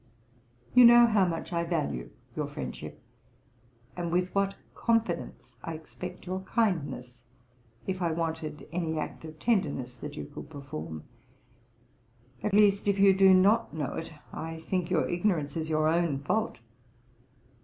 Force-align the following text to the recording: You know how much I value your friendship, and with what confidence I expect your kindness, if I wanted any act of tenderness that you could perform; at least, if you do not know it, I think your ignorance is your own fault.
You 0.73 0.83
know 0.83 1.05
how 1.05 1.27
much 1.27 1.53
I 1.53 1.63
value 1.63 2.09
your 2.35 2.47
friendship, 2.47 2.99
and 3.95 4.11
with 4.11 4.33
what 4.33 4.55
confidence 4.73 5.57
I 5.63 5.75
expect 5.75 6.25
your 6.25 6.39
kindness, 6.41 7.23
if 7.85 8.01
I 8.01 8.11
wanted 8.11 8.67
any 8.71 8.97
act 8.97 9.25
of 9.25 9.37
tenderness 9.37 9.93
that 9.97 10.17
you 10.17 10.25
could 10.25 10.49
perform; 10.49 11.03
at 12.41 12.51
least, 12.51 12.87
if 12.87 12.97
you 12.97 13.13
do 13.13 13.31
not 13.35 13.75
know 13.75 13.93
it, 13.93 14.11
I 14.33 14.57
think 14.57 14.89
your 14.89 15.07
ignorance 15.07 15.55
is 15.55 15.69
your 15.69 15.87
own 15.87 16.17
fault. 16.17 16.61